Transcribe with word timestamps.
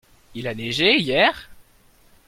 Il 0.33 0.47
a 0.47 0.55
neigé 0.55 0.97
hier? 0.97 1.51